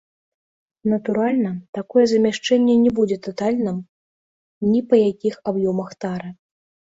[0.93, 3.77] Натуральна, такое замяшчэнне не будзе татальным
[4.71, 6.29] ні па якіх аб'ёмах тары.